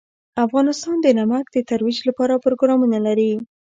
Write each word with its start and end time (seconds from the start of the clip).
افغانستان 0.45 0.95
د 1.01 1.07
نمک 1.19 1.45
د 1.51 1.57
ترویج 1.69 1.97
لپاره 2.09 2.41
پروګرامونه 2.45 2.97
لري. 3.07 3.31